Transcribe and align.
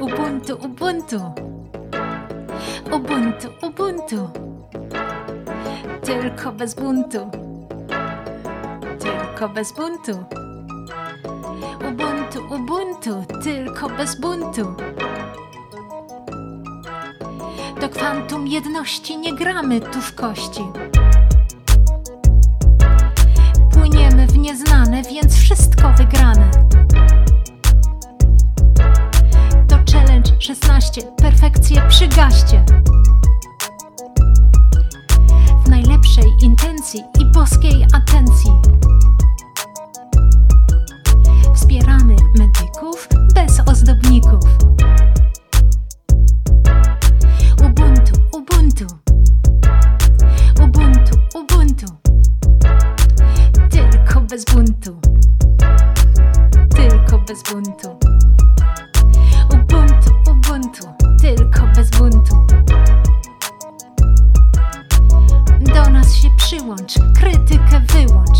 Ubuntu, 0.00 0.54
Ubuntu. 0.64 1.20
Ubuntu, 2.92 3.48
Ubuntu. 3.62 4.30
Tylko 6.02 6.52
bez 6.52 6.74
buntu. 6.74 7.30
Tylko 8.98 9.48
bez 9.48 9.72
buntu. 9.72 10.24
Ubuntu, 11.88 12.38
Ubuntu, 12.54 13.24
tylko 13.42 13.88
bez 13.88 14.20
buntu. 14.20 14.74
Do 17.80 17.88
kwantum 17.88 18.46
jedności 18.46 19.18
nie 19.18 19.34
gramy 19.34 19.80
tu 19.80 20.00
w 20.00 20.14
kości. 20.14 20.64
16, 30.44 31.02
perfekcję 31.16 31.82
przygaście. 31.88 32.64
W 35.64 35.68
najlepszej 35.68 36.24
intencji 36.42 37.04
i 37.20 37.24
boskiej 37.32 37.86
atencji. 37.94 38.50
Wspieramy 41.54 42.16
medyków 42.38 43.08
bez 43.34 43.60
ozdobników. 43.66 44.40
Ubuntu, 47.66 48.12
Ubuntu. 48.32 48.86
Ubuntu, 50.64 51.18
Ubuntu. 51.34 51.86
Tylko 53.70 54.20
bez 54.20 54.44
buntu. 54.44 55.00
Tylko 56.76 57.18
bez 57.18 57.42
buntu. 57.42 58.03
Przyłącz, 66.74 66.94
krytykę 67.20 67.82
wyłącz. 67.88 68.38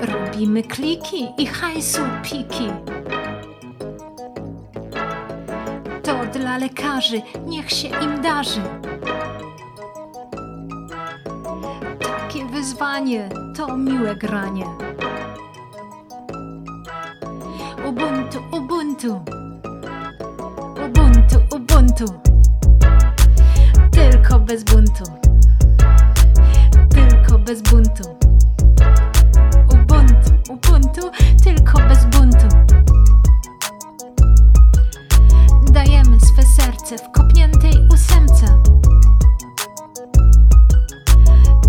Robimy 0.00 0.62
kliki 0.62 1.28
i 1.38 1.46
hajsu 1.46 2.00
piki. 2.22 2.68
To 6.02 6.38
dla 6.38 6.58
lekarzy, 6.58 7.22
niech 7.46 7.70
się 7.70 7.88
im 7.88 8.22
darzy. 8.22 8.60
Takie 11.98 12.44
wyzwanie 12.46 13.28
to 13.56 13.76
miłe 13.76 14.16
granie. 14.16 14.66
Ubuntu, 17.88 18.38
Ubuntu. 18.52 19.20
Ubuntu, 20.86 21.56
Ubuntu. 21.56 22.29
Tylko 24.30 24.44
bez 24.46 24.64
buntu. 24.64 25.04
Tylko 26.90 27.38
bez 27.38 27.62
buntu. 27.62 28.16
Ubuntu, 29.72 30.30
Ubuntu, 30.50 31.10
tylko 31.44 31.78
bez 31.78 32.04
buntu. 32.04 32.48
Dajemy 35.72 36.20
swe 36.20 36.42
serce 36.42 36.98
w 36.98 37.12
kopniętej 37.12 37.88
ósemce. 37.94 38.46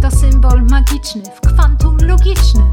To 0.01 0.11
symbol 0.11 0.61
magiczny 0.69 1.23
w 1.35 1.41
kwantum 1.41 1.97
logiczny. 2.01 2.63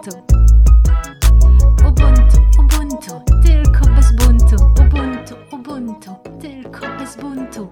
Buntu. 0.00 0.22
Ubuntu, 1.88 2.38
Ubuntu. 2.58 3.22
Tylko 3.42 3.86
bez 3.96 4.12
buntu. 4.12 4.56
Ubuntu, 4.80 5.34
Ubuntu. 5.52 6.10
Tylko 6.40 6.80
bez 6.98 7.16
buntu. 7.16 7.68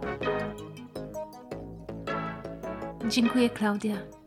Dziękuję, 3.09 3.51
Klaudia. 3.51 4.18